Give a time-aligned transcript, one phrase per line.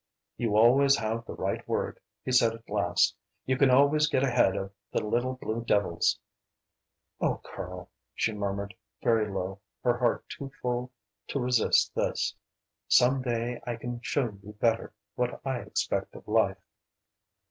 [0.35, 3.15] "You always have the right word," he said at last.
[3.45, 6.17] "You can always get ahead of the little blue devils."
[7.19, 10.91] "Oh, Karl," she murmured, very low, her heart too full
[11.27, 12.33] to resist this
[12.87, 16.57] "some day I can show you better what I expect of life."